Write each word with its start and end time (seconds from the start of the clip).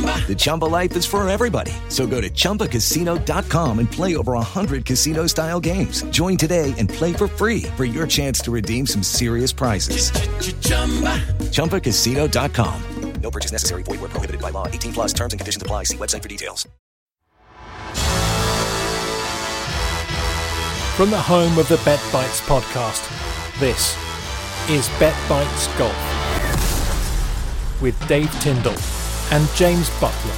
The 0.00 0.34
Chumba 0.36 0.66
life 0.66 0.96
is 0.96 1.04
for 1.04 1.28
everybody. 1.28 1.72
So 1.88 2.06
go 2.06 2.20
to 2.20 2.30
ChumbaCasino.com 2.30 3.78
and 3.80 3.90
play 3.90 4.14
over 4.14 4.34
100 4.34 4.84
casino 4.84 5.26
style 5.26 5.58
games. 5.58 6.02
Join 6.10 6.36
today 6.36 6.72
and 6.78 6.88
play 6.88 7.12
for 7.12 7.26
free 7.26 7.62
for 7.76 7.84
your 7.84 8.06
chance 8.06 8.40
to 8.42 8.52
redeem 8.52 8.86
some 8.86 9.02
serious 9.02 9.50
prizes. 9.50 10.12
ChumbaCasino.com. 11.50 12.82
No 13.20 13.30
purchase 13.30 13.52
necessary. 13.52 13.82
Void 13.82 14.00
where 14.00 14.08
prohibited 14.08 14.40
by 14.40 14.50
law. 14.50 14.66
18 14.66 14.92
plus 14.92 15.12
terms 15.12 15.32
and 15.32 15.40
conditions 15.40 15.62
apply. 15.62 15.84
See 15.84 15.96
website 15.96 16.22
for 16.22 16.28
details. 16.28 16.66
From 20.96 21.10
the 21.10 21.18
home 21.18 21.58
of 21.58 21.68
the 21.68 21.80
Bet 21.84 22.00
Bites 22.12 22.40
podcast, 22.42 23.08
this 23.58 23.96
is 24.68 24.88
Bet 24.98 25.16
Bites 25.28 25.66
Golf 25.78 25.96
with 27.80 27.96
Dave 28.06 28.30
Tindall 28.40 28.76
and 29.30 29.48
James 29.54 29.88
Buttler. 30.00 30.34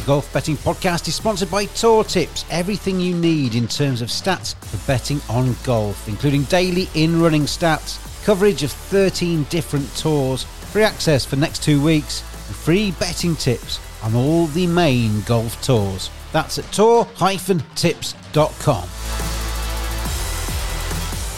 The 0.00 0.06
Golf 0.06 0.32
Betting 0.32 0.56
Podcast 0.56 1.08
is 1.08 1.14
sponsored 1.14 1.50
by 1.50 1.66
Tour 1.66 2.04
Tips. 2.04 2.46
Everything 2.50 2.98
you 3.00 3.14
need 3.14 3.54
in 3.54 3.68
terms 3.68 4.00
of 4.02 4.08
stats 4.08 4.54
for 4.54 4.78
betting 4.86 5.20
on 5.28 5.54
golf, 5.64 6.08
including 6.08 6.44
daily 6.44 6.88
in 6.94 7.20
running 7.20 7.42
stats, 7.42 7.98
coverage 8.24 8.62
of 8.62 8.72
13 8.72 9.44
different 9.44 9.94
tours, 9.96 10.44
free 10.44 10.84
access 10.84 11.24
for 11.24 11.36
next 11.36 11.62
two 11.62 11.82
weeks, 11.82 12.22
and 12.46 12.56
free 12.56 12.92
betting 12.92 13.36
tips 13.36 13.78
on 14.02 14.14
all 14.14 14.46
the 14.46 14.66
main 14.66 15.20
golf 15.22 15.60
tours. 15.62 16.10
That's 16.32 16.58
at 16.58 16.70
tour-tips.com. 16.72 18.88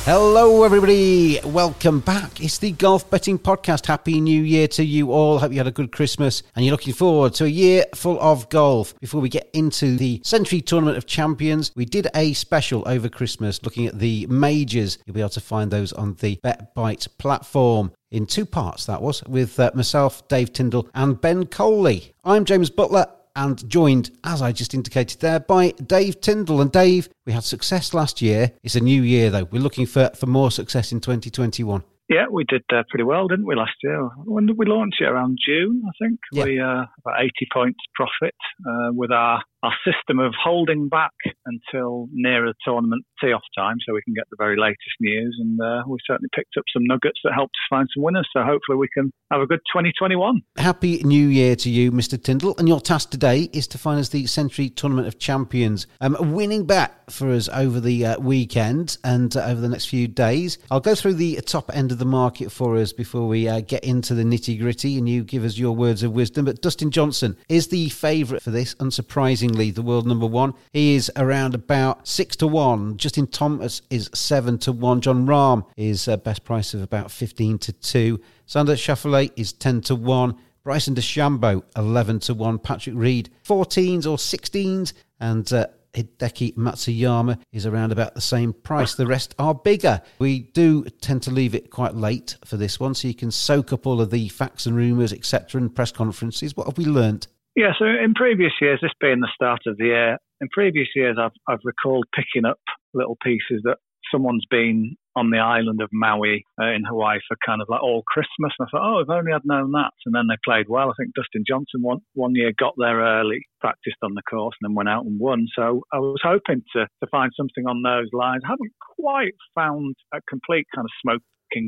Hello, 0.05 0.65
everybody. 0.65 1.39
Welcome 1.45 2.01
back. 2.01 2.41
It's 2.41 2.59
the 2.59 2.73
Golf 2.73 3.09
Betting 3.09 3.39
Podcast. 3.39 3.87
Happy 3.87 4.21
New 4.21 4.43
Year 4.43 4.67
to 4.67 4.85
you 4.85 5.13
all. 5.13 5.39
Hope 5.39 5.53
you 5.53 5.59
had 5.59 5.69
a 5.69 5.71
good 5.71 5.93
Christmas 5.93 6.43
and 6.57 6.65
you're 6.65 6.73
looking 6.73 6.93
forward 6.93 7.35
to 7.35 7.45
a 7.45 7.49
year 7.49 7.85
full 7.95 8.21
of 8.21 8.49
golf. 8.49 8.99
Before 8.99 9.21
we 9.21 9.29
get 9.29 9.49
into 9.53 9.97
the 9.97 10.21
Sentry 10.25 10.61
Tournament 10.61 10.99
of 10.99 11.07
Champions, 11.07 11.71
we 11.77 11.85
did 11.85 12.09
a 12.17 12.33
special 12.33 12.83
over 12.85 13.09
Christmas 13.09 13.63
looking 13.63 13.87
at 13.87 14.01
the 14.01 14.27
majors. 14.27 14.99
You'll 15.07 15.15
be 15.15 15.21
able 15.21 15.31
to 15.31 15.41
find 15.41 15.71
those 15.71 15.93
on 15.93 16.15
the 16.15 16.37
BetBite 16.45 17.07
platform 17.19 17.93
in 18.11 18.27
two 18.27 18.45
parts, 18.45 18.87
that 18.87 19.01
was, 19.01 19.23
with 19.29 19.59
uh, 19.61 19.71
myself, 19.73 20.27
Dave 20.27 20.53
Tindall, 20.53 20.89
and 20.95 21.21
Ben 21.21 21.47
Coley. 21.47 22.13
I'm 22.25 22.45
James 22.45 22.71
Buttler 22.71 23.07
and 23.37 23.69
joined, 23.69 24.11
as 24.25 24.43
I 24.43 24.53
just 24.53 24.75
indicated 24.75 25.21
there, 25.21 25.41
by 25.41 25.71
Dave 25.71 26.21
Tindall. 26.21 26.61
And 26.61 26.71
Dave, 26.71 27.09
we 27.27 27.33
had 27.33 27.45
success 27.45 27.95
last 27.95 28.21
year. 28.23 28.53
It's 28.63 28.77
a 28.77 28.81
new 28.81 29.03
year, 29.03 29.31
though. 29.31 29.45
We're 29.45 29.63
looking 29.63 29.87
for, 29.87 30.11
for 30.15 30.27
more 30.27 30.51
success 30.51 30.93
in 30.93 31.01
2021. 31.01 31.83
Yeah, 32.09 32.27
we 32.31 32.45
did 32.45 32.63
uh, 32.73 32.83
pretty 32.91 33.05
well, 33.05 33.27
didn't 33.29 33.47
we, 33.47 33.55
last 33.55 33.77
year? 33.83 34.03
When 34.25 34.47
did 34.47 34.59
we 34.59 34.67
launch 34.67 34.97
it? 35.01 35.05
Around 35.05 35.39
June, 35.45 35.83
I 35.87 36.05
think. 36.05 36.21
Yeah. 36.33 36.45
We 36.45 36.61
uh, 36.61 36.85
about 37.05 37.21
80 37.21 37.31
points 37.53 37.79
profit 37.95 38.35
uh, 38.69 38.93
with 38.93 39.11
our 39.11 39.43
our 39.63 39.73
system 39.87 40.19
of 40.19 40.35
holding 40.43 40.89
back 40.89 41.13
until 41.47 42.09
nearer 42.13 42.53
tournament 42.65 43.05
tee-off 43.21 43.43
time, 43.57 43.77
so 43.87 43.95
we 43.95 44.03
can 44.03 44.15
get 44.15 44.25
the 44.31 44.37
very 44.39 44.59
latest 44.59 44.97
news. 45.01 45.37
And 45.41 45.61
uh, 45.61 45.83
we 45.87 45.99
certainly 46.07 46.29
picked 46.35 46.57
up 46.59 46.65
some 46.73 46.85
nuggets 46.85 47.21
that 47.25 47.33
helped 47.35 47.53
us 47.53 47.67
find 47.71 47.89
some 47.95 48.03
winners. 48.03 48.29
So 48.33 48.43
hopefully 48.43 48.77
we 48.77 48.89
can 48.93 49.13
have 49.31 49.41
a 49.41 49.47
good 49.47 49.61
2021. 49.73 50.41
Happy 50.57 51.03
New 51.05 51.29
Year 51.29 51.55
to 51.57 51.71
you, 51.71 51.93
Mr. 51.93 52.21
Tindall. 52.21 52.55
And 52.59 52.69
your 52.69 52.81
task 52.81 53.11
today 53.11 53.49
is 53.53 53.67
to 53.69 53.79
find 53.79 54.01
us 54.01 54.09
the 54.09 54.27
Sentry 54.27 54.69
Tournament 54.69 55.07
of 55.07 55.19
Champions. 55.19 55.87
Um, 56.01 56.17
winning 56.33 56.67
bet 56.67 56.93
for 57.11 57.31
us 57.31 57.49
over 57.49 57.79
the 57.79 58.07
uh, 58.07 58.21
weekend 58.21 58.99
and 59.05 59.37
uh, 59.37 59.45
over 59.45 59.61
the 59.61 59.69
next 59.69 59.87
few 59.87 60.09
days. 60.09 60.59
I'll 60.71 60.81
go 60.81 60.95
through 60.95 61.15
the 61.15 61.37
top 61.43 61.71
end 61.73 61.93
of 61.93 61.99
the 61.99 62.05
market 62.05 62.51
for 62.51 62.77
us 62.77 62.93
before 62.93 63.29
we 63.29 63.49
uh, 63.49 63.61
get 63.61 63.85
into 63.85 64.15
the 64.15 64.25
nitty 64.25 64.59
gritty 64.59 64.99
and 64.99 65.09
you 65.09 65.23
give 65.23 65.45
us 65.45 65.57
your 65.57 65.75
words 65.77 66.03
of 66.03 66.13
wisdom. 66.13 66.47
But 66.47 66.63
Dustin 66.63 66.91
Johnson 66.91 67.37
is 67.49 67.69
the 67.69 67.89
favourite 67.91 68.43
for 68.43 68.51
this, 68.51 68.75
unsurprisingly, 68.77 69.52
the 69.53 69.83
world 69.83 70.07
number 70.07 70.27
one. 70.27 70.55
He 70.73 70.95
is 70.95 71.11
around 71.17 71.55
about 71.55 72.07
six 72.07 72.37
to 72.37 72.47
one. 72.47 72.97
Justin 72.97 73.27
Thomas 73.27 73.83
is 73.91 74.11
seven 74.15 74.59
to 74.59 74.73
one. 74.73 75.01
Jon 75.01 75.27
Rahm 75.27 75.67
is 75.77 76.09
uh, 76.09 76.17
best 76.17 76.45
price 76.45 76.75
of 76.75 76.83
about 76.83 77.11
15 77.11 77.59
to 77.59 77.73
two. 77.73 78.21
Xander 78.49 78.77
Schauffele 78.77 79.31
is 79.37 79.53
10 79.53 79.83
to 79.83 79.95
one. 79.95 80.37
Bryson 80.65 80.95
DeChambeau, 80.95 81.63
11 81.77 82.21
to 82.21 82.35
1. 82.35 82.59
Patrick 82.61 82.95
Reed, 82.97 83.31
14s 83.45 84.07
or 84.07 84.17
16s. 84.17 84.93
And 85.19 85.53
uh, 85.53 85.67
Hideki 85.95 86.57
Matsuyama 86.57 87.39
is 87.53 87.67
around 87.67 87.93
about 87.93 88.15
the 88.15 88.21
same 88.21 88.53
price. 88.53 88.95
The 88.95 89.07
rest 89.07 89.35
are 89.39 89.55
bigger. 89.55 90.01
We 90.19 90.41
do 90.41 90.85
tend 91.01 91.23
to 91.25 91.31
leave 91.31 91.55
it 91.55 91.71
quite 91.71 91.95
late 91.95 92.37
for 92.45 92.57
this 92.57 92.81
one, 92.81 92.95
so 92.95 93.09
you 93.09 93.15
can 93.15 93.31
soak 93.31 93.73
up 93.73 93.87
all 93.87 94.01
of 94.01 94.11
the 94.11 94.29
facts 94.29 94.67
and 94.67 94.77
rumours, 94.77 95.13
etc., 95.13 95.61
and 95.61 95.75
press 95.75 95.93
conferences. 95.93 96.57
What 96.57 96.67
have 96.67 96.79
we 96.79 96.87
learnt? 96.87 97.27
Yeah, 97.55 97.73
so 97.79 97.85
in 97.85 98.15
previous 98.15 98.53
years, 98.61 98.79
this 98.81 98.93
being 99.01 99.21
the 99.21 99.29
start 99.35 99.61
of 99.67 99.77
the 99.77 99.85
year, 99.85 100.19
in 100.41 100.49
previous 100.53 100.89
years, 100.95 101.19
I've, 101.21 101.37
I've 101.49 101.61
recalled 101.65 102.07
picking 102.15 102.47
up 102.49 102.59
little 102.95 103.17
pieces 103.23 103.61
that 103.65 103.77
someone's 104.11 104.47
been 104.51 104.97
on 105.15 105.31
the 105.31 105.39
island 105.39 105.81
of 105.83 105.91
Maui 105.93 106.45
uh, 106.61 106.73
in 106.73 106.85
Hawaii 106.85 107.19
for 107.29 107.37
kind 107.45 107.61
of 107.61 107.69
like 107.69 107.83
all 107.83 108.03
Christmas. 108.09 108.53
And 108.59 108.67
I 108.67 108.71
thought, 108.71 108.97
oh, 108.97 109.01
if 109.01 109.11
only 109.11 109.33
I'd 109.33 109.45
known 109.45 109.73
that. 109.73 109.93
And 110.07 110.15
then 110.15 110.27
they 110.29 110.37
played 110.45 110.67
well. 110.69 110.89
I 110.89 110.93
think 110.99 111.15
Dustin 111.15 111.45
Johnson 111.47 111.83
one, 111.83 111.99
one 112.15 112.35
year 112.35 112.53
got 112.59 112.75
there 112.79 113.01
early, 113.01 113.43
practiced 113.61 114.01
on 114.03 114.15
the 114.15 114.23
course, 114.23 114.57
and 114.61 114.71
then 114.71 114.75
went 114.75 114.89
out 114.89 115.05
and 115.05 115.21
won. 115.21 115.47
So 115.55 115.83
I 115.93 115.99
was 115.99 116.21
hoping 116.23 116.63
to, 116.75 116.87
to 116.87 117.07
find 117.11 117.31
something 117.37 117.67
on 117.67 117.83
those 117.83 118.09
lines. 118.13 118.43
I 118.45 118.53
haven't 118.53 118.73
quite 118.97 119.35
found 119.55 119.95
a 120.15 120.21
complete 120.29 120.67
kind 120.75 120.87
of 120.87 120.91
smoke 121.03 121.23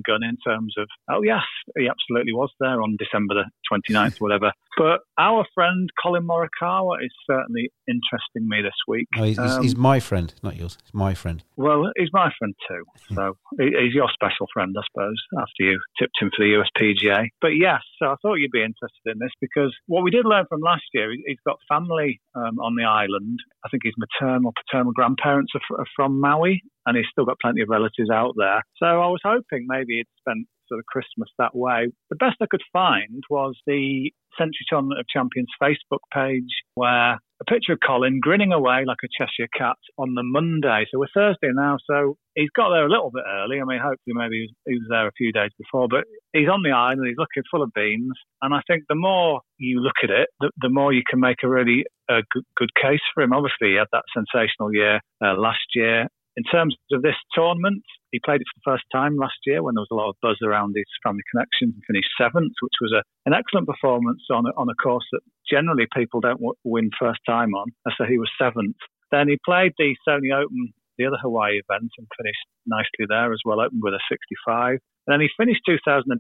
gun 0.07 0.23
in 0.23 0.37
terms 0.47 0.75
of, 0.79 0.87
oh, 1.11 1.23
yes, 1.23 1.43
he 1.77 1.89
absolutely 1.89 2.33
was 2.33 2.51
there 2.61 2.81
on 2.83 2.97
December 2.99 3.35
the 3.35 3.45
29th, 3.71 4.21
whatever. 4.21 4.53
But 4.77 5.03
our 5.19 5.47
friend 5.55 5.89
Collin 6.03 6.27
Morikawa 6.27 6.97
is 7.01 7.13
certainly 7.31 7.71
interesting 7.87 8.49
me 8.49 8.61
this 8.61 8.75
week. 8.89 9.07
Oh, 9.17 9.23
he's, 9.23 9.39
Um, 9.39 9.63
he's 9.63 9.77
my 9.77 10.01
friend, 10.01 10.35
not 10.43 10.57
yours. 10.57 10.77
He's 10.83 10.93
my 10.95 11.15
friend. 11.15 11.45
well, 11.57 11.93
he's 11.97 12.11
my 12.13 12.33
friend 12.39 12.55
too. 12.69 12.83
So 13.15 13.37
he's 13.57 13.95
your 13.95 14.09
special 14.13 14.49
friend, 14.53 14.75
I 14.77 14.83
suppose, 14.91 15.15
after 15.39 15.61
you 15.61 15.79
tipped 15.97 16.17
him 16.21 16.31
for 16.37 16.45
the 16.45 16.55
USPGA. 16.59 17.29
But 17.41 17.53
yes, 17.57 17.83
so 18.01 18.07
I 18.07 18.17
thought 18.21 18.35
you'd 18.41 18.51
be 18.51 18.65
interested 18.65 19.07
in 19.07 19.19
this 19.21 19.31
because 19.41 19.73
what 19.87 20.03
we 20.03 20.11
did 20.11 20.25
learn 20.27 20.47
from 20.49 20.61
last 20.61 20.83
year, 20.93 21.13
he- 21.13 21.23
he's 21.27 21.39
got 21.47 21.59
family 21.69 22.21
um, 22.35 22.59
on 22.59 22.75
the 22.75 22.83
island. 22.85 23.39
I 23.65 23.69
think 23.69 23.83
his 23.85 23.95
maternal, 23.97 24.53
paternal 24.67 24.93
grandparents 24.93 25.53
are, 25.55 25.61
fr- 25.69 25.81
are 25.83 25.87
from 25.95 26.21
Maui, 26.21 26.63
and 26.87 26.97
he's 26.97 27.07
still 27.11 27.25
got 27.25 27.41
plenty 27.41 27.63
of 27.63 27.69
relatives 27.69 28.11
out 28.13 28.35
there. 28.37 28.63
So 28.77 28.87
I 28.87 29.09
was 29.09 29.21
hoping 29.25 29.67
maybe 29.69 29.97
he'd 29.97 30.07
spent 30.21 30.47
sort 30.69 30.81
of 30.81 30.87
Christmas 30.87 31.29
that 31.39 31.55
way. 31.55 31.89
The 32.11 32.17
best 32.17 32.37
I 32.41 32.47
could 32.51 32.63
find 32.73 33.23
was 33.31 33.55
the 33.67 34.11
Sentry 34.39 34.67
Tournament 34.69 35.01
of 35.01 35.07
Champions 35.09 35.49
Facebook 35.63 36.03
page, 36.13 36.51
where 36.75 37.19
a 37.41 37.45
picture 37.49 37.73
of 37.73 37.81
Collin 37.81 38.21
grinning 38.21 38.53
away 38.53 38.85
like 38.87 38.99
a 39.05 39.09
Cheshire 39.17 39.49
cat 39.57 39.77
on 39.99 40.15
the 40.15 40.23
Monday. 40.23 40.87
So 40.91 40.99
we're 40.99 41.13
Thursday 41.15 41.51
now, 41.55 41.77
so 41.89 42.17
he's 42.35 42.51
got 42.57 42.71
there 42.71 42.87
a 42.87 42.91
little 42.91 43.11
bit 43.13 43.25
early. 43.29 43.61
I 43.61 43.65
mean, 43.65 43.79
hopefully 43.79 44.15
maybe 44.15 44.37
he 44.37 44.43
was, 44.43 44.53
he 44.67 44.75
was 44.75 44.87
there 44.89 45.07
a 45.07 45.13
few 45.17 45.33
days 45.33 45.51
before, 45.59 45.89
but 45.89 46.05
he's 46.33 46.49
on 46.49 46.63
the 46.63 46.71
island. 46.71 47.07
He's 47.07 47.19
looking 47.19 47.43
full 47.51 47.63
of 47.63 47.73
beans, 47.75 48.15
and 48.43 48.55
I 48.55 48.61
think 48.67 48.85
the 48.89 48.95
more 48.95 49.41
you 49.59 49.81
look 49.81 49.99
at 50.03 50.11
it, 50.11 50.29
the, 50.41 50.51
the 50.61 50.71
more 50.71 50.93
you 50.93 51.03
can 51.09 51.21
make 51.21 51.43
a 51.43 51.49
really 51.49 51.85
uh, 52.09 52.23
good, 52.33 52.45
good, 52.57 52.71
case 52.75 53.01
for 53.15 53.23
him. 53.23 53.33
Obviously, 53.33 53.73
he 53.73 53.77
had 53.77 53.89
that 53.93 54.05
sensational 54.15 54.73
year 54.73 55.01
uh, 55.25 55.35
last 55.37 55.65
year. 55.75 56.09
In 56.37 56.43
terms 56.51 56.75
of 56.91 57.03
this 57.03 57.19
tournament, 57.33 57.83
he 58.11 58.19
played 58.25 58.43
it 58.43 58.51
for 58.51 58.59
the 58.59 58.71
first 58.75 58.87
time 58.91 59.17
last 59.17 59.39
year 59.47 59.63
when 59.63 59.75
there 59.75 59.87
was 59.87 59.95
a 59.95 59.99
lot 59.99 60.11
of 60.11 60.19
buzz 60.23 60.39
around 60.43 60.75
his 60.75 60.91
family 61.03 61.23
connections 61.31 61.75
and 61.75 61.83
finished 61.87 62.11
seventh, 62.19 62.55
which 62.61 62.79
was 62.83 62.91
a, 62.91 63.03
an 63.27 63.35
excellent 63.35 63.67
performance 63.67 64.23
on 64.31 64.47
a, 64.47 64.53
on 64.59 64.69
a 64.69 64.75
course 64.83 65.07
that 65.13 65.23
generally 65.47 65.87
people 65.95 66.21
don't 66.21 66.43
w- 66.43 66.59
win 66.65 66.91
first 66.99 67.21
time 67.27 67.55
on. 67.55 67.71
So 67.99 68.05
he 68.05 68.19
was 68.19 68.31
seventh. 68.39 68.75
Then 69.11 69.29
he 69.29 69.39
played 69.47 69.79
the 69.79 69.95
Sony 70.03 70.35
Open, 70.35 70.75
the 70.99 71.07
other 71.07 71.23
Hawaii 71.23 71.63
event, 71.63 71.91
and 71.99 72.07
finished 72.19 72.47
nicely 72.67 73.07
there 73.07 73.33
as 73.33 73.43
well, 73.45 73.61
opened 73.63 73.83
with 73.83 73.95
a 73.95 74.03
65. 74.11 74.83
And 75.07 75.11
then 75.13 75.21
he 75.23 75.31
finished 75.39 75.63
2020 75.67 76.11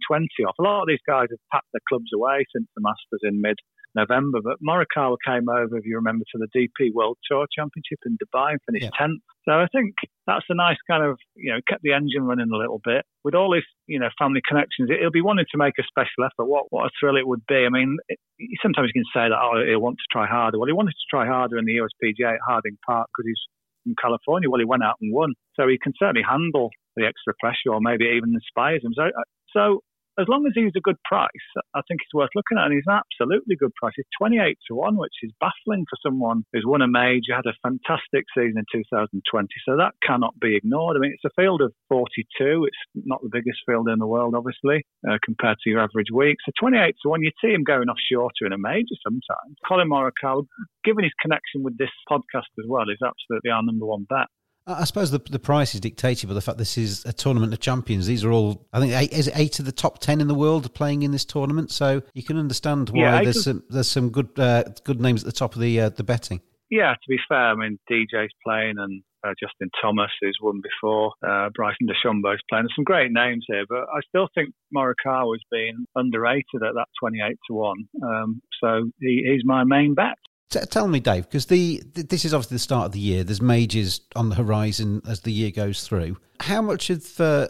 off. 0.47 0.55
A 0.59 0.63
lot 0.63 0.83
of 0.83 0.89
these 0.89 1.03
guys 1.07 1.27
have 1.31 1.43
packed 1.51 1.71
their 1.73 1.83
clubs 1.89 2.15
away 2.15 2.47
since 2.55 2.71
the 2.77 2.83
Masters 2.87 3.27
in 3.27 3.41
mid 3.41 3.59
November. 3.95 4.41
But 4.43 4.57
Morikawa 4.63 5.17
came 5.27 5.49
over, 5.49 5.77
if 5.77 5.85
you 5.85 5.97
remember, 5.97 6.25
to 6.33 6.39
the 6.39 6.49
DP 6.55 6.93
World 6.93 7.19
Tour 7.31 7.47
Championship 7.57 7.99
in 8.07 8.19
Dubai 8.19 8.53
and 8.53 8.61
finished 8.67 8.91
yeah. 8.93 9.07
10th. 9.07 9.23
So 9.47 9.53
I 9.53 9.67
think 9.73 9.95
that's 10.27 10.47
a 10.49 10.55
nice 10.55 10.79
kind 10.89 11.05
of, 11.05 11.19
you 11.37 11.53
know, 11.53 11.61
kept 11.69 11.83
the 11.83 11.93
engine 11.93 12.25
running 12.25 12.49
a 12.53 12.57
little 12.57 12.81
bit. 12.83 13.05
With 13.25 13.35
all 13.35 13.55
his, 13.55 13.65
you 13.87 13.99
know, 13.99 14.09
family 14.19 14.41
connections, 14.47 14.89
he'll 14.89 15.11
be 15.11 15.21
wanting 15.21 15.47
to 15.51 15.59
make 15.59 15.75
a 15.79 15.85
special 15.85 16.25
effort. 16.25 16.49
What 16.49 16.67
what 16.71 16.87
a 16.87 16.91
thrill 16.99 17.17
it 17.17 17.27
would 17.27 17.45
be. 17.47 17.65
I 17.67 17.69
mean, 17.69 17.97
it, 18.09 18.19
sometimes 18.63 18.91
you 18.93 19.03
can 19.03 19.11
say 19.13 19.29
that, 19.29 19.39
oh, 19.39 19.63
he'll 19.65 19.81
want 19.81 19.99
to 19.99 20.09
try 20.11 20.27
harder. 20.27 20.59
Well, 20.59 20.69
he 20.69 20.73
wanted 20.73 20.97
to 20.97 21.11
try 21.11 21.27
harder 21.27 21.59
in 21.59 21.67
the 21.67 21.77
USPGA 21.77 22.35
at 22.35 22.41
Harding 22.47 22.79
Park 22.87 23.09
because 23.13 23.29
he's 23.29 23.43
from 23.85 23.95
California. 24.01 24.51
Well, 24.51 24.61
he 24.61 24.67
went 24.67 24.83
out 24.83 24.97
and 25.01 25.13
won. 25.13 25.35
So 25.57 25.69
he 25.69 25.79
can 25.79 25.93
certainly 25.99 26.25
handle 26.29 26.71
the 26.97 27.07
extra 27.07 27.35
pressure 27.39 27.73
or 27.73 27.81
maybe 27.81 28.05
even 28.05 28.35
inspires 28.35 28.83
him. 28.83 28.93
So, 28.95 29.05
uh, 29.05 29.29
so 29.53 29.81
as 30.19 30.27
long 30.29 30.47
as 30.47 30.53
he's 30.55 30.77
a 30.77 30.85
good 30.85 31.01
price, 31.05 31.47
I 31.75 31.81
think 31.89 32.01
it's 32.03 32.15
worth 32.15 32.31
looking 32.35 32.59
at. 32.59 32.67
And 32.67 32.75
he's 32.75 32.87
an 32.87 33.01
absolutely 33.01 33.57
good 33.57 33.75
price. 33.75 33.95
He's 33.97 34.07
28 34.19 34.59
to 34.69 34.75
1, 34.75 34.97
which 34.97 35.15
is 35.23 35.33
baffling 35.41 35.85
for 35.89 35.99
someone 36.03 36.45
who's 36.53 36.65
won 36.67 36.83
a 36.83 36.89
major, 36.89 37.35
had 37.35 37.47
a 37.47 37.57
fantastic 37.63 38.25
season 38.35 38.63
in 38.63 38.67
2020. 38.73 39.49
So 39.67 39.77
that 39.77 39.95
cannot 40.07 40.39
be 40.41 40.57
ignored. 40.57 40.97
I 40.97 41.01
mean, 41.01 41.15
it's 41.15 41.27
a 41.27 41.35
field 41.41 41.63
of 41.63 41.73
42. 41.89 42.67
It's 42.67 42.83
not 42.95 43.23
the 43.23 43.33
biggest 43.33 43.59
field 43.67 43.89
in 43.89 43.99
the 43.99 44.07
world, 44.07 44.35
obviously, 44.35 44.87
uh, 45.09 45.19
compared 45.25 45.59
to 45.65 45.71
your 45.71 45.81
average 45.81 46.13
week. 46.13 46.37
So 46.47 46.53
28 46.61 46.95
to 47.03 47.09
1, 47.09 47.23
you 47.23 47.31
see 47.43 47.53
him 47.53 47.65
going 47.65 47.89
off 47.89 47.99
shorter 48.11 48.47
in 48.47 48.53
a 48.53 48.59
major 48.59 48.95
sometimes. 49.03 49.59
Collin 49.67 49.91
Morikawa, 49.91 50.47
given 50.85 51.05
his 51.05 51.15
connection 51.21 51.63
with 51.63 51.77
this 51.79 51.93
podcast 52.11 52.51
as 52.59 52.67
well, 52.69 52.89
is 52.91 53.03
absolutely 53.03 53.51
our 53.51 53.63
number 53.63 53.87
one 53.87 54.07
bet. 54.09 54.29
I 54.67 54.85
suppose 54.85 55.11
the 55.11 55.19
the 55.19 55.39
price 55.39 55.75
is 55.75 55.81
dictated 55.81 56.29
by 56.29 56.35
the 56.35 56.41
fact 56.41 56.57
this 56.57 56.79
is 56.79 57.05
a 57.05 57.13
tournament 57.13 57.53
of 57.53 57.61
champions. 57.61 58.07
These 58.07 58.25
are 58.25 58.33
all, 58.33 58.67
I 58.73 58.81
think, 58.81 58.93
eight, 58.95 59.13
is 59.13 59.29
it 59.29 59.35
eight 59.37 59.59
of 59.59 59.67
the 59.67 59.73
top 59.73 59.99
ten 59.99 60.21
in 60.21 60.29
the 60.29 60.35
world 60.35 60.73
playing 60.75 61.03
in 61.03 61.11
this 61.11 61.25
tournament. 61.25 61.71
So 61.71 62.03
you 62.15 62.23
can 62.23 62.39
understand 62.39 62.89
why 62.91 63.01
yeah, 63.01 63.23
there's 63.23 63.45
some 63.45 63.63
there's 63.69 63.91
some 63.91 64.11
good 64.11 64.39
uh, 64.39 64.65
good 64.85 65.01
names 65.01 65.23
at 65.23 65.27
the 65.27 65.33
top 65.33 65.55
of 65.55 65.61
the 65.61 65.81
uh, 65.81 65.89
the 65.91 66.05
betting. 66.05 66.41
Yeah, 66.71 66.95
to 66.95 67.09
be 67.09 67.19
fair, 67.29 67.51
I 67.51 67.55
mean 67.55 67.79
DJ's 67.91 68.33
playing 68.43 68.77
and 68.79 69.03
uh, 69.25 69.35
Justin 69.41 69.71
Thomas, 69.83 70.11
who's 70.21 70.39
won 70.43 70.61
before, 70.63 71.13
uh, 71.27 71.49
Bryson 71.55 71.87
DeChambeau's 71.87 72.43
playing. 72.49 72.65
There's 72.65 72.77
some 72.77 72.85
great 72.85 73.11
names 73.11 73.45
here, 73.47 73.65
but 73.69 73.81
I 73.81 74.01
still 74.09 74.29
think 74.35 74.55
Morikawa 74.75 75.35
has 75.35 75.43
been 75.51 75.87
underrated 75.95 76.63
at 76.63 76.75
that 76.75 76.89
28 77.01 77.37
to 77.49 77.55
one. 77.55 77.89
Um, 78.03 78.43
so 78.63 78.91
he, 79.01 79.25
he's 79.31 79.43
my 79.45 79.65
main 79.65 79.95
bet. 79.95 80.19
Tell 80.51 80.87
me, 80.87 81.01
Dave, 81.01 81.25
because 81.25 81.47
the 81.47 81.83
this 81.95 82.25
is 82.25 82.33
obviously 82.33 82.57
the 82.57 82.61
start 82.61 82.87
of 82.87 82.93
the 82.93 83.01
year. 83.01 83.25
There's 83.25 83.43
majors 83.43 84.01
on 84.15 84.29
the 84.29 84.37
horizon 84.37 85.03
as 85.09 85.21
the 85.21 85.33
year 85.33 85.51
goes 85.51 85.87
through. 85.87 86.17
How 86.41 86.63
much 86.63 86.91
of 86.91 87.21
uh, 87.21 87.49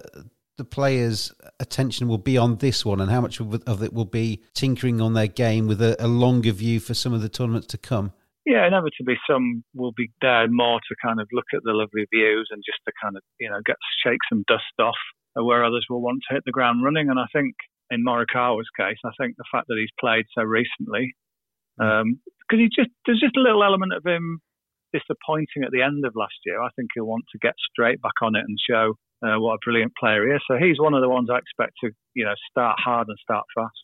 the 0.56 0.64
players' 0.64 1.32
attention 1.61 2.08
will 2.08 2.19
be 2.19 2.38
on 2.38 2.56
this 2.56 2.85
one, 2.85 3.00
and 3.00 3.11
how 3.11 3.20
much 3.20 3.41
of 3.41 3.82
it 3.82 3.93
will 3.93 4.05
be 4.05 4.43
tinkering 4.55 5.00
on 5.00 5.12
their 5.12 5.26
game 5.26 5.67
with 5.67 5.82
a, 5.82 5.96
a 6.02 6.08
longer 6.08 6.52
view 6.52 6.81
for 6.81 6.94
some 6.94 7.12
of 7.12 7.20
the 7.20 7.29
tournaments 7.29 7.67
to 7.69 7.79
come? 7.79 8.12
Yeah, 8.46 8.67
inevitably 8.67 9.17
some 9.29 9.64
will 9.75 9.93
be 9.93 10.11
there 10.20 10.47
more 10.49 10.79
to 10.79 10.94
kind 11.05 11.20
of 11.20 11.29
look 11.32 11.47
at 11.55 11.62
the 11.64 11.73
lovely 11.73 12.06
views 12.12 12.49
and 12.50 12.62
just 12.64 12.79
to 12.87 12.93
kind 13.02 13.17
of 13.17 13.23
you 13.38 13.50
know 13.50 13.61
get 13.67 13.76
shake 14.05 14.20
some 14.31 14.44
dust 14.49 14.64
off, 14.79 14.94
where 15.35 15.64
others 15.64 15.87
will 15.90 16.00
want 16.00 16.23
to 16.29 16.35
hit 16.35 16.44
the 16.47 16.52
ground 16.52 16.82
running. 16.82 17.11
And 17.11 17.19
I 17.19 17.26
think 17.32 17.55
in 17.90 18.05
Morikawa's 18.05 18.69
case, 18.79 18.99
I 19.05 19.11
think 19.20 19.37
the 19.37 19.44
fact 19.52 19.67
that 19.69 19.76
he's 19.79 19.93
played 20.00 20.25
so 20.35 20.43
recently 20.43 21.14
um, 21.81 22.20
because 22.49 22.61
he 22.61 22.69
just 22.69 22.91
there's 23.06 23.20
just 23.20 23.37
a 23.37 23.41
little 23.41 23.64
element 23.64 23.93
of 23.93 24.05
him 24.05 24.41
disappointing 24.93 25.64
at 25.64 25.73
the 25.73 25.82
end 25.82 26.05
of 26.06 26.14
last 26.14 26.38
year. 26.44 26.61
I 26.61 26.69
think 26.76 26.91
he'll 26.94 27.06
want 27.06 27.25
to 27.32 27.38
get 27.38 27.55
straight 27.70 28.00
back 28.00 28.23
on 28.23 28.37
it 28.37 28.44
and 28.46 28.56
show 28.58 28.94
uh, 29.26 29.41
what 29.41 29.55
a 29.55 29.64
brilliant 29.64 29.93
player 29.99 30.26
he 30.26 30.35
is. 30.35 30.43
So 30.46 30.56
he's 30.56 30.79
one 30.79 30.94
of 30.94 31.02
the 31.02 31.08
ones 31.08 31.29
I 31.31 31.38
expect 31.38 31.73
to 31.82 31.91
you 32.14 32.25
know 32.25 32.35
start 32.50 32.79
hard 32.82 33.08
and 33.08 33.19
start 33.23 33.44
fast. 33.55 33.76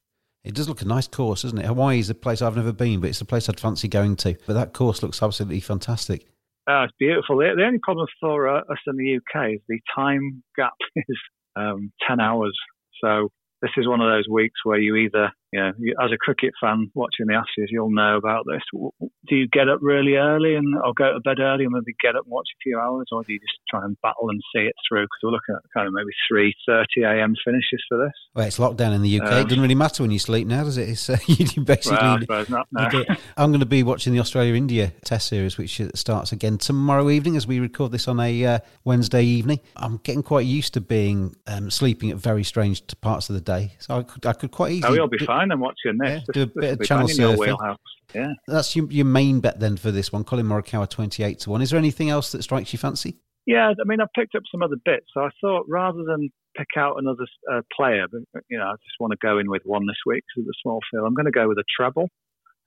It 0.45 0.55
does 0.55 0.69
look 0.69 0.81
a 0.81 0.87
nice 0.87 1.07
course, 1.07 1.43
doesn't 1.43 1.59
it? 1.59 1.67
Hawaii 1.67 1.99
is 1.99 2.09
a 2.09 2.15
place 2.15 2.41
I've 2.41 2.57
never 2.57 2.73
been, 2.73 3.01
but 3.01 3.11
it's 3.11 3.21
a 3.21 3.27
place 3.27 3.49
I'd 3.49 3.61
fancy 3.61 3.89
going 3.89 4.17
to. 4.17 4.37
But 4.47 4.55
that 4.55 4.73
course 4.73 5.03
looks 5.03 5.23
absolutely 5.23 5.61
fantastic. 5.61 6.27
Uh, 6.69 6.85
it's 6.85 6.95
beautiful. 6.99 7.37
The, 7.37 7.53
the 7.57 7.65
only 7.65 7.81
problem 7.83 8.07
for 8.21 8.49
uh, 8.49 8.61
us 8.61 8.79
in 8.87 8.97
the 8.97 9.17
UK 9.17 9.55
is 9.55 9.61
the 9.69 9.81
time 9.95 10.43
gap 10.57 10.73
is 10.97 11.19
um, 11.57 11.93
10 12.09 12.21
hours. 12.21 12.57
So 13.03 13.29
this 13.61 13.73
is 13.77 13.87
one 13.87 14.01
of 14.01 14.11
those 14.11 14.29
weeks 14.31 14.61
where 14.65 14.79
you 14.79 14.97
either 14.97 15.31
you 15.53 15.61
know, 15.61 15.73
as 16.05 16.13
a 16.13 16.17
cricket 16.17 16.53
fan 16.61 16.91
watching 16.95 17.27
the 17.27 17.35
Ashes, 17.35 17.71
you'll 17.71 17.91
know 17.91 18.17
about 18.17 18.45
this. 18.47 18.63
Do 18.73 19.37
you 19.37 19.49
get 19.49 19.69
up 19.69 19.81
really 19.83 20.15
early 20.15 20.55
and 20.55 20.77
or 20.77 20.93
go 20.95 21.13
to 21.13 21.21
bed 21.21 21.41
early 21.41 21.65
and 21.65 21.73
maybe 21.73 21.95
get 22.01 22.15
up 22.15 22.25
and 22.25 22.31
watch 22.31 22.49
a 22.55 22.61
few 22.63 22.79
hours, 22.79 23.09
or 23.11 23.25
do 23.25 23.33
you 23.33 23.41
just 23.41 23.59
try 23.69 23.85
and 23.85 23.97
battle 24.01 24.31
and 24.31 24.41
see 24.55 24.63
it 24.63 24.75
through? 24.89 25.05
Because 25.05 25.19
we're 25.25 25.31
looking 25.31 25.57
at 25.57 25.63
kind 25.75 25.89
of 25.89 25.93
maybe 25.93 26.11
three 26.29 26.55
thirty 26.67 27.03
a.m. 27.03 27.35
finishes 27.45 27.83
for 27.89 27.99
this. 27.99 28.13
Well, 28.35 28.47
it's 28.47 28.59
lockdown 28.59 28.95
in 28.95 29.03
the 29.03 29.21
UK. 29.21 29.27
Um, 29.27 29.39
it 29.39 29.49
doesn't 29.49 29.61
really 29.61 29.75
matter 29.75 30.05
when 30.05 30.13
you 30.13 30.21
sleep 30.21 30.47
now, 30.47 30.63
does 30.63 30.79
it? 30.79 30.89
It's 30.89 31.11
uh, 31.11 31.19
you 31.27 31.63
basically. 31.63 32.27
Well, 32.29 32.45
not, 32.49 32.69
no. 32.71 33.05
I'm 33.37 33.51
going 33.51 33.61
to 33.61 33.67
be 33.67 33.83
watching 33.83 34.13
the 34.13 34.21
Australia 34.21 34.55
India 34.55 34.93
Test 35.05 35.27
series, 35.29 35.59
which 35.59 35.81
starts 35.95 36.31
again 36.31 36.59
tomorrow 36.59 37.11
evening 37.11 37.37
as 37.37 37.47
we 37.47 37.59
record 37.59 37.91
this 37.91 38.07
on 38.07 38.21
a 38.21 38.45
uh, 38.45 38.59
Wednesday 38.85 39.25
evening. 39.25 39.59
I'm 39.77 39.97
getting 39.99 40.23
quite 40.23 40.47
used 40.47 40.75
to 40.75 40.81
being 40.81 41.35
um, 41.49 41.71
sleeping 41.71 42.11
at 42.13 42.19
very 42.19 42.45
strange 42.45 42.83
parts 43.01 43.29
of 43.29 43.35
the 43.35 43.41
day, 43.41 43.75
so 43.81 43.99
I 43.99 44.03
could 44.05 44.27
I 44.27 44.33
could 44.33 44.53
quite 44.53 44.73
easily. 44.73 44.93
Oh, 44.93 44.95
you'll 44.95 45.09
be 45.09 45.19
fine 45.19 45.40
fine. 45.41 45.53
I'm 45.53 45.61
watching 45.61 45.99
this. 45.99 46.23
Yeah, 46.29 46.33
do 46.33 46.43
a 46.43 46.47
bit 46.47 46.81
of 46.81 46.87
channel 46.87 47.09
surfing. 47.09 47.77
Yeah, 48.15 48.33
that's 48.47 48.75
your, 48.75 48.91
your 48.91 49.07
main 49.07 49.41
bet 49.41 49.61
then 49.61 49.77
for 49.77 49.91
this 49.91 50.13
one. 50.13 50.25
Collin 50.25 50.47
Morikawa 50.47 50.89
twenty 50.89 51.23
eight 51.23 51.41
to 51.41 51.51
one. 51.51 51.63
Is 51.63 51.71
there 51.71 51.79
anything 51.79 52.11
else 52.11 52.33
that 52.33 52.43
strikes 52.43 52.73
you 52.73 52.79
fancy? 52.79 53.19
Yeah, 53.47 53.71
I 53.71 53.85
mean, 53.85 54.01
I've 54.01 54.13
picked 54.15 54.35
up 54.35 54.43
some 54.51 54.63
other 54.63 54.77
bits. 54.85 55.07
So 55.15 55.23
I 55.23 55.31
thought 55.41 55.65
rather 55.69 56.03
than 56.05 56.29
pick 56.57 56.69
out 56.77 56.97
another 56.99 57.25
uh, 57.51 57.63
player, 57.75 58.07
but 58.11 58.43
you 58.49 58.59
know, 58.59 58.65
I 58.65 58.73
just 58.73 58.97
want 58.99 59.13
to 59.13 59.19
go 59.23 59.39
in 59.39 59.49
with 59.51 59.63
one 59.65 59.87
this 59.87 59.97
week 60.07 60.25
because 60.29 60.49
it's 60.49 60.59
a 60.59 60.63
small 60.63 60.81
field. 60.91 61.07
I'm 61.07 61.15
going 61.15 61.27
to 61.27 61.33
go 61.33 61.49
with 61.49 61.59
a 61.59 61.65
treble. 61.77 62.09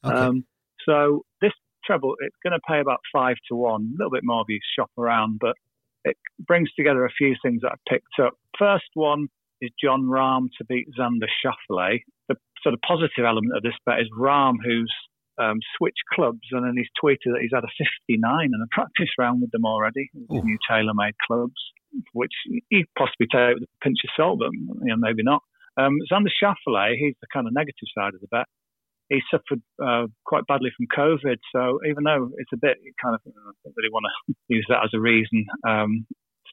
Okay. 0.03 0.15
Um, 0.15 0.45
so 0.87 1.21
this 1.41 1.51
treble, 1.85 2.15
it's 2.19 2.35
going 2.43 2.53
to 2.53 2.59
pay 2.67 2.79
about 2.79 2.99
five 3.13 3.35
to 3.49 3.55
one, 3.55 3.93
a 3.93 3.97
little 3.97 4.11
bit 4.11 4.23
more 4.23 4.41
if 4.41 4.49
you 4.49 4.59
shop 4.77 4.89
around, 4.97 5.37
but 5.39 5.55
it 6.05 6.17
brings 6.39 6.71
together 6.73 7.05
a 7.05 7.11
few 7.17 7.35
things 7.43 7.61
that 7.61 7.73
I 7.73 7.75
picked 7.89 8.19
up. 8.21 8.33
First 8.57 8.85
one 8.93 9.27
is 9.61 9.69
Jon 9.81 10.03
Rahm 10.03 10.47
to 10.57 10.65
beat 10.65 10.87
Xander 10.97 11.27
Schauffele. 11.45 11.99
The 12.29 12.35
sort 12.61 12.73
of 12.73 12.81
positive 12.81 13.25
element 13.25 13.55
of 13.55 13.63
this 13.63 13.75
bet 13.85 13.99
is 13.99 14.07
Rahm, 14.17 14.55
who's 14.63 14.93
um, 15.37 15.59
switched 15.77 16.03
clubs, 16.13 16.47
and 16.51 16.65
then 16.65 16.75
he's 16.77 16.89
tweeted 17.01 17.33
that 17.33 17.41
he's 17.41 17.53
had 17.53 17.63
a 17.63 17.73
59 17.77 18.49
and 18.51 18.63
a 18.63 18.67
practice 18.71 19.09
round 19.17 19.41
with 19.41 19.51
them 19.51 19.65
already, 19.65 20.09
with 20.13 20.43
new 20.43 20.57
TaylorMade 20.69 21.17
clubs, 21.25 21.59
which 22.13 22.33
he'd 22.69 22.85
possibly 22.97 23.27
take 23.31 23.55
with 23.55 23.63
a 23.63 23.83
pinch 23.83 23.99
of 24.03 24.09
salt, 24.15 24.39
but 24.39 24.51
you 24.53 24.93
know, 24.93 24.97
maybe 24.97 25.23
not. 25.23 25.41
Um, 25.77 25.97
Xander 26.11 26.29
Schauffele, 26.29 26.95
he's 26.97 27.15
the 27.21 27.27
kind 27.33 27.47
of 27.47 27.53
negative 27.53 27.89
side 27.97 28.13
of 28.13 28.21
the 28.21 28.27
bet. 28.29 28.45
He 29.09 29.21
suffered 29.29 29.61
uh, 29.83 30.07
quite 30.25 30.45
badly 30.47 30.71
from 30.75 30.87
COVID, 30.95 31.37
so 31.53 31.79
even 31.89 32.03
though 32.03 32.29
it's 32.37 32.53
a 32.53 32.57
bit 32.57 32.77
kind 33.01 33.15
of, 33.15 33.21
I 33.25 33.51
don't 33.63 33.73
really 33.75 33.91
want 33.91 34.05
to 34.05 34.33
use 34.47 34.65
that 34.69 34.83
as 34.83 34.91
a 34.93 34.99
reason 34.99 35.45
um, 35.67 36.05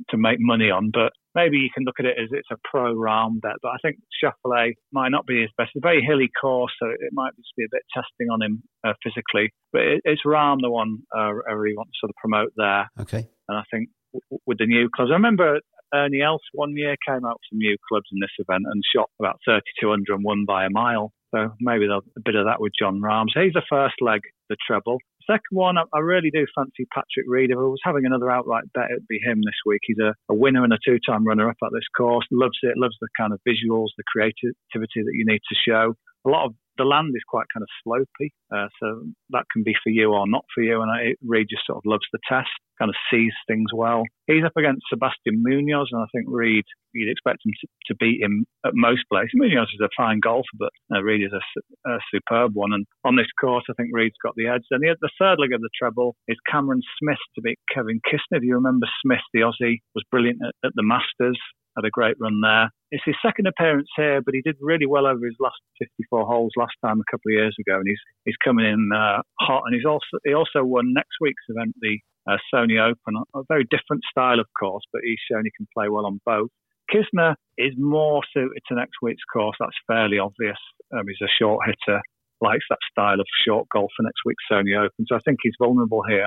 to 0.09 0.17
make 0.17 0.39
money 0.41 0.71
on, 0.71 0.91
but 0.93 1.13
maybe 1.35 1.59
you 1.59 1.69
can 1.73 1.85
look 1.85 1.97
at 1.99 2.07
it 2.07 2.17
as 2.21 2.29
it's 2.33 2.49
a 2.51 2.57
pro 2.65 2.93
round 2.93 3.41
bet. 3.41 3.57
But 3.63 3.71
I 3.71 3.77
think 3.83 3.99
Schauffele 4.23 4.75
might 4.93 5.11
not 5.11 5.27
be 5.27 5.43
his 5.43 5.51
best. 5.57 5.71
It's 5.75 5.85
a 5.85 5.87
very 5.87 6.03
hilly 6.03 6.31
course, 6.41 6.73
so 6.81 6.89
it 6.89 7.13
might 7.13 7.37
just 7.37 7.53
be 7.57 7.65
a 7.65 7.71
bit 7.71 7.83
testing 7.95 8.31
on 8.31 8.43
him 8.43 8.63
uh, 8.85 8.95
physically. 9.03 9.53
But 9.73 9.83
it, 9.83 10.01
it's 10.05 10.23
Rahm 10.27 10.59
the 10.61 10.71
one 10.71 10.99
uh, 11.15 11.33
I 11.49 11.53
really 11.53 11.77
want 11.77 11.89
to 11.89 11.99
sort 12.01 12.11
of 12.11 12.17
promote 12.17 12.53
there. 12.57 12.89
Okay. 13.01 13.29
And 13.49 13.59
I 13.59 13.63
think 13.71 13.89
w- 14.13 14.41
with 14.47 14.59
the 14.59 14.67
new 14.67 14.89
clubs, 14.95 15.11
I 15.11 15.15
remember 15.15 15.61
Ernie 15.95 16.23
Els 16.23 16.43
one 16.53 16.77
year 16.77 16.97
came 17.07 17.25
out 17.25 17.39
with 17.39 17.49
some 17.51 17.59
new 17.59 17.77
clubs 17.89 18.07
in 18.13 18.19
this 18.21 18.35
event 18.39 18.65
and 18.71 18.83
shot 18.95 19.11
about 19.21 19.39
32 19.47 19.93
under 19.93 20.15
and 20.15 20.25
won 20.25 20.45
by 20.47 20.65
a 20.65 20.71
mile. 20.71 21.13
So 21.35 21.55
maybe 21.61 21.87
a 21.87 22.21
bit 22.25 22.35
of 22.35 22.47
that 22.47 22.61
with 22.61 22.73
Jon 22.79 23.01
Rahm. 23.01 23.27
So 23.33 23.41
he's 23.41 23.53
the 23.53 23.63
first 23.69 23.95
leg, 24.01 24.21
the 24.49 24.57
treble. 24.67 24.99
Second 25.27 25.53
one, 25.53 25.77
I, 25.79 25.99
really 25.99 26.31
do 26.31 26.47
fancy 26.55 26.87
Patrick 26.93 27.27
Reed. 27.27 27.51
If 27.51 27.59
I 27.59 27.61
was 27.61 27.81
having 27.85 28.07
another 28.07 28.31
outright 28.31 28.65
bet, 28.75 28.91
it'd 28.91 29.07
be 29.09 29.21
him 29.23 29.41
this 29.45 29.61
week. 29.67 29.81
He's 29.83 29.99
a, 29.99 30.15
a 30.29 30.35
winner 30.35 30.65
and 30.65 30.73
a 30.73 30.79
two-time 30.85 31.27
runner-up 31.27 31.57
at 31.63 31.73
this 31.73 31.87
course. 31.97 32.27
Loves 32.31 32.59
it. 32.63 32.77
Loves 32.77 32.97
the 33.01 33.09
kind 33.19 33.33
of 33.33 33.41
visuals, 33.47 33.89
the 33.97 34.05
creativity 34.11 35.03
that 35.03 35.15
you 35.15 35.25
need 35.27 35.41
to 35.49 35.57
show. 35.67 35.95
A 36.27 36.29
lot 36.29 36.47
of 36.47 36.55
the 36.79 36.85
land 36.85 37.13
is 37.15 37.23
quite 37.29 37.47
kind 37.53 37.63
of 37.63 37.69
slopy, 37.85 38.33
uh, 38.55 38.69
so 38.81 39.03
that 39.31 39.45
can 39.53 39.63
be 39.63 39.75
for 39.83 39.91
you 39.91 40.13
or 40.13 40.27
not 40.27 40.45
for 40.55 40.63
you. 40.63 40.81
And 40.81 40.91
I, 40.91 41.15
Reed 41.23 41.49
just 41.51 41.67
sort 41.67 41.79
of 41.79 41.83
loves 41.85 42.07
the 42.13 42.19
test, 42.29 42.49
kind 42.81 42.89
of 42.89 42.97
sees 43.13 43.33
things 43.47 43.69
well. 43.75 44.03
He's 44.27 44.45
up 44.45 44.57
against 44.57 44.87
Sebastian 44.89 45.43
Munoz, 45.43 45.89
and 45.93 46.01
I 46.01 46.07
think 46.15 46.27
Reed, 46.29 46.65
you'd 46.95 47.11
expect 47.11 47.45
him 47.45 47.53
to, 47.61 47.67
to 47.87 47.95
beat 47.97 48.23
him 48.23 48.47
at 48.65 48.73
most 48.75 49.03
places. 49.11 49.31
Munoz 49.35 49.69
is 49.75 49.81
a 49.85 49.89
fine 49.97 50.21
golfer, 50.21 50.57
but 50.59 50.71
uh, 50.95 51.03
Reed 51.03 51.23
is 51.23 51.33
a, 51.33 51.91
a, 51.91 51.99
superb 52.13 52.53
one. 52.55 52.73
And 52.73 52.87
on 53.05 53.17
this 53.17 53.31
course, 53.41 53.65
I 53.69 53.75
think 53.75 53.91
Reed's 53.93 54.17
got 54.23 54.35
the 54.37 54.47
edge. 54.47 54.63
Then 54.71 54.81
the, 54.81 54.97
the 55.01 55.11
third 55.19 55.39
leg 55.39 55.53
of 55.53 55.61
the 55.61 55.71
treble 55.79 56.17
is 56.29 56.39
Cameron 56.51 56.83
Smith 56.99 57.21
to 57.35 57.43
beat 57.43 57.59
Kevin 57.73 58.01
Kisner. 58.09 58.39
If 58.39 58.45
you 58.45 58.55
remember, 58.55 58.87
Smith, 59.05 59.25
the 59.35 59.41
Aussie, 59.41 59.81
was 59.95 60.05
brilliant 60.11 60.41
at, 60.43 60.55
at 60.65 60.73
the 60.75 60.83
Masters 60.83 61.39
had 61.77 61.87
a 61.87 61.91
great 61.91 62.17
run 62.21 62.41
there. 62.41 62.71
It's 62.91 63.05
his 63.05 63.15
second 63.25 63.47
appearance 63.47 63.89
here, 63.97 64.21
but 64.21 64.35
he 64.35 64.43
did 64.43 64.57
really 64.61 64.87
well 64.87 65.07
over 65.07 65.25
his 65.25 65.37
last 65.39 65.61
54 65.79 66.27
holes 66.27 66.53
last 66.57 66.75
time 66.85 67.01
a 67.01 67.11
couple 67.11 67.31
of 67.31 67.39
years 67.39 67.55
ago, 67.61 67.79
and 67.79 67.87
he's 67.87 68.01
he's 68.25 68.37
coming 68.45 68.67
in 68.67 68.91
uh, 68.95 69.23
hot. 69.41 69.63
And 69.67 69.75
he's 69.75 69.87
also 69.87 70.19
he 70.25 70.35
also 70.35 70.65
won 70.65 70.93
next 70.93 71.15
week's 71.21 71.45
event, 71.49 71.75
the 71.81 71.99
uh, 72.31 72.37
Sony 72.55 72.79
Open, 72.81 73.23
a 73.35 73.43
very 73.49 73.65
different 73.71 74.03
style, 74.11 74.39
of 74.39 74.47
course, 74.59 74.85
but 74.93 75.03
he's 75.05 75.19
shown 75.31 75.45
he 75.45 75.51
can 75.57 75.67
play 75.75 75.89
well 75.89 76.07
on 76.07 76.21
both. 76.25 76.51
Kisner 76.93 77.35
is 77.59 77.73
more 77.79 78.23
suited 78.35 78.63
to 78.69 78.75
next 78.75 78.97
week's 79.03 79.23
course. 79.33 79.57
That's 79.61 79.77
fairly 79.87 80.19
obvious. 80.19 80.59
Um, 80.93 81.05
he's 81.07 81.23
a 81.23 81.31
short 81.31 81.67
hitter, 81.67 82.01
likes 82.41 82.65
that 82.71 82.83
style 82.91 83.21
of 83.21 83.27
short 83.47 83.67
golf 83.73 83.91
for 83.97 84.03
next 84.03 84.23
week's 84.25 84.45
Sony 84.51 84.77
Open. 84.77 85.07
So 85.07 85.17
I 85.17 85.21
think 85.25 85.39
he's 85.43 85.55
vulnerable 85.61 86.03
here. 86.09 86.27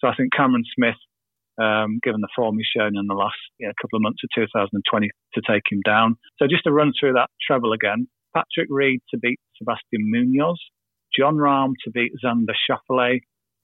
So 0.00 0.08
I 0.08 0.14
think 0.14 0.32
Cameron 0.32 0.64
Smith 0.74 1.00
um, 1.60 2.00
given 2.02 2.20
the 2.20 2.32
form 2.34 2.56
he's 2.56 2.70
shown 2.74 2.96
in 2.96 3.06
the 3.06 3.14
last 3.14 3.36
you 3.58 3.66
know, 3.66 3.72
couple 3.80 3.96
of 3.96 4.02
months 4.02 4.20
of 4.24 4.30
2020 4.34 5.10
to 5.34 5.42
take 5.46 5.64
him 5.70 5.80
down. 5.84 6.16
So 6.38 6.46
just 6.48 6.64
to 6.64 6.72
run 6.72 6.92
through 6.98 7.12
that 7.14 7.28
treble 7.46 7.72
again, 7.72 8.08
Patrick 8.34 8.68
Reed 8.70 9.00
to 9.10 9.18
beat 9.18 9.38
Sebastian 9.58 10.08
Munoz, 10.08 10.58
Jon 11.16 11.36
Rahm 11.36 11.72
to 11.84 11.90
beat 11.90 12.12
Xander 12.24 12.56
Schauffele, 12.56 13.20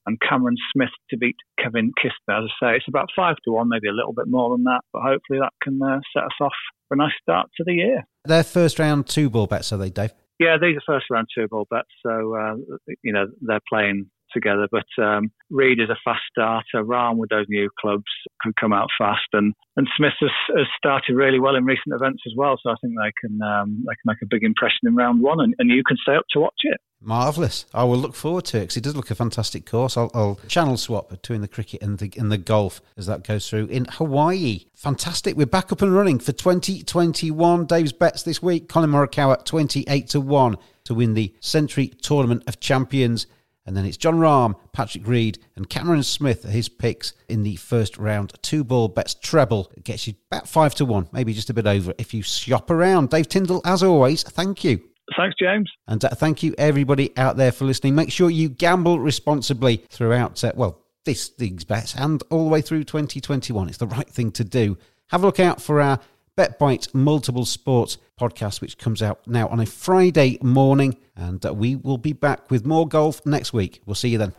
and 0.06 0.18
Cameron 0.20 0.56
Smith 0.72 0.90
to 1.10 1.16
beat 1.16 1.36
Kevin 1.62 1.92
Kisner. 1.98 2.44
As 2.44 2.50
I 2.62 2.66
say, 2.66 2.76
it's 2.76 2.88
about 2.88 3.10
five 3.14 3.36
to 3.44 3.52
one, 3.52 3.68
maybe 3.68 3.88
a 3.88 3.92
little 3.92 4.12
bit 4.12 4.26
more 4.26 4.50
than 4.50 4.64
that, 4.64 4.80
but 4.92 5.02
hopefully 5.02 5.38
that 5.40 5.52
can 5.62 5.80
uh, 5.82 6.00
set 6.14 6.24
us 6.24 6.38
off 6.40 6.52
for 6.88 6.94
a 6.94 6.98
nice 6.98 7.12
start 7.20 7.50
to 7.56 7.64
the 7.64 7.74
year. 7.74 8.04
Their 8.24 8.44
first 8.44 8.78
round 8.78 9.06
two 9.06 9.30
ball 9.30 9.46
bets, 9.46 9.72
are 9.72 9.78
they, 9.78 9.90
Dave? 9.90 10.12
Yeah, 10.38 10.56
these 10.60 10.76
are 10.76 10.82
first 10.86 11.06
round 11.10 11.28
two 11.34 11.48
ball 11.48 11.66
bets, 11.70 11.88
so 12.04 12.34
uh, 12.34 12.54
you 13.02 13.12
know 13.12 13.26
they're 13.40 13.60
playing 13.68 14.08
together. 14.32 14.68
But 14.70 14.86
um, 15.02 15.30
Reed 15.50 15.80
is 15.80 15.90
a 15.90 15.96
fast 16.04 16.22
starter. 16.30 16.84
Rahm 16.84 17.16
with 17.16 17.30
those 17.30 17.46
new 17.48 17.68
clubs 17.80 18.04
can 18.42 18.52
come 18.58 18.72
out 18.72 18.88
fast, 18.98 19.28
and 19.32 19.54
and 19.76 19.88
Smith 19.96 20.14
has, 20.20 20.30
has 20.56 20.66
started 20.76 21.14
really 21.14 21.38
well 21.38 21.54
in 21.54 21.64
recent 21.64 21.94
events 21.94 22.22
as 22.26 22.32
well. 22.36 22.58
So 22.62 22.70
I 22.70 22.74
think 22.80 22.94
they 22.94 23.12
can 23.20 23.40
um, 23.42 23.84
they 23.86 23.94
can 23.94 24.06
make 24.06 24.22
a 24.22 24.26
big 24.26 24.42
impression 24.42 24.86
in 24.86 24.96
round 24.96 25.22
one, 25.22 25.40
and, 25.40 25.54
and 25.58 25.70
you 25.70 25.82
can 25.86 25.96
stay 26.02 26.16
up 26.16 26.24
to 26.30 26.40
watch 26.40 26.60
it. 26.62 26.80
Marvelous! 27.00 27.64
I 27.72 27.84
will 27.84 27.98
look 27.98 28.16
forward 28.16 28.44
to 28.46 28.56
it 28.56 28.60
because 28.62 28.76
it 28.76 28.82
does 28.82 28.96
look 28.96 29.10
a 29.10 29.14
fantastic 29.14 29.64
course. 29.64 29.96
I'll, 29.96 30.10
I'll, 30.14 30.40
channel 30.48 30.76
swap 30.76 31.08
between 31.08 31.42
the 31.42 31.48
cricket 31.48 31.80
and 31.80 31.98
the 31.98 32.12
and 32.16 32.32
the 32.32 32.38
golf 32.38 32.80
as 32.96 33.06
that 33.06 33.22
goes 33.22 33.48
through 33.48 33.66
in 33.66 33.84
Hawaii. 33.84 34.64
Fantastic! 34.74 35.36
We're 35.36 35.46
back 35.46 35.70
up 35.70 35.80
and 35.80 35.94
running 35.94 36.18
for 36.18 36.32
2021. 36.32 37.66
Dave's 37.66 37.92
bets 37.92 38.24
this 38.24 38.42
week: 38.42 38.68
Collin 38.68 38.90
Morikawa 38.90 39.44
28 39.44 40.08
to 40.08 40.20
one 40.20 40.56
to 40.84 40.94
win 40.94 41.14
the 41.14 41.32
Sentry 41.38 41.86
Tournament 41.86 42.42
of 42.48 42.58
Champions. 42.58 43.26
And 43.68 43.76
then 43.76 43.84
it's 43.84 43.98
Jon 43.98 44.14
Rahm, 44.14 44.54
Patrick 44.72 45.06
Reed, 45.06 45.38
and 45.54 45.68
Cameron 45.68 46.02
Smith 46.02 46.46
are 46.46 46.50
his 46.50 46.70
picks 46.70 47.12
in 47.28 47.42
the 47.42 47.56
first 47.56 47.98
round. 47.98 48.32
Two 48.40 48.64
ball 48.64 48.88
bets 48.88 49.12
treble. 49.12 49.70
It 49.76 49.84
gets 49.84 50.06
you 50.06 50.14
about 50.32 50.48
five 50.48 50.74
to 50.76 50.86
one, 50.86 51.06
maybe 51.12 51.34
just 51.34 51.50
a 51.50 51.54
bit 51.54 51.66
over 51.66 51.92
if 51.98 52.14
you 52.14 52.22
shop 52.22 52.70
around. 52.70 53.10
Dave 53.10 53.28
Tindall, 53.28 53.60
as 53.66 53.82
always, 53.82 54.22
thank 54.22 54.64
you. 54.64 54.80
Thanks, 55.18 55.36
James. 55.38 55.70
And 55.86 56.02
uh, 56.02 56.08
thank 56.08 56.42
you, 56.42 56.54
everybody 56.56 57.14
out 57.18 57.36
there, 57.36 57.52
for 57.52 57.66
listening. 57.66 57.94
Make 57.94 58.10
sure 58.10 58.30
you 58.30 58.48
gamble 58.48 59.00
responsibly 59.00 59.84
throughout, 59.90 60.42
uh, 60.42 60.52
well, 60.56 60.80
this, 61.04 61.28
these 61.36 61.64
bets 61.64 61.94
and 61.94 62.22
all 62.30 62.44
the 62.44 62.50
way 62.50 62.62
through 62.62 62.84
2021. 62.84 63.68
It's 63.68 63.76
the 63.76 63.86
right 63.86 64.08
thing 64.08 64.32
to 64.32 64.44
do. 64.44 64.78
Have 65.08 65.24
a 65.24 65.26
look 65.26 65.40
out 65.40 65.60
for 65.60 65.82
our 65.82 66.00
BetBite 66.38 66.94
Multiple 66.94 67.44
Sports 67.44 67.98
podcast, 68.18 68.60
which 68.60 68.78
comes 68.78 69.02
out 69.02 69.26
now 69.26 69.48
on 69.48 69.58
a 69.58 69.66
Friday 69.66 70.38
morning. 70.40 70.96
And 71.16 71.44
uh, 71.44 71.52
we 71.52 71.74
will 71.74 71.98
be 71.98 72.12
back 72.12 72.48
with 72.48 72.64
more 72.64 72.86
golf 72.86 73.26
next 73.26 73.52
week. 73.52 73.82
We'll 73.86 73.96
see 73.96 74.10
you 74.10 74.18
then. 74.18 74.32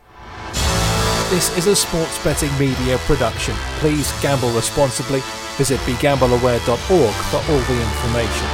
This 1.28 1.54
is 1.58 1.66
a 1.66 1.76
sports 1.76 2.22
betting 2.24 2.50
media 2.58 2.96
production. 3.00 3.54
Please 3.80 4.10
gamble 4.22 4.50
responsibly. 4.52 5.20
Visit 5.58 5.78
begambleaware.org 5.80 6.78
for 6.78 7.36
all 7.36 7.60
the 7.60 7.82
information. 7.82 8.48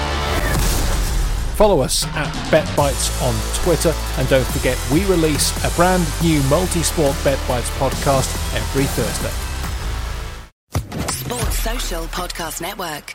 Follow 1.55 1.81
us 1.81 2.05
at 2.17 2.35
BetBites 2.51 3.23
on 3.23 3.63
Twitter, 3.63 3.95
and 4.19 4.29
don't 4.29 4.47
forget 4.49 4.77
we 4.93 5.05
release 5.07 5.57
a 5.65 5.75
brand 5.77 6.05
new 6.21 6.43
multi-sport 6.51 7.15
BetBites 7.19 7.71
podcast 7.79 8.29
every 8.55 8.85
Thursday. 8.85 9.33
Sports 11.09 11.59
Social 11.61 12.05
Podcast 12.07 12.61
Network. 12.61 13.15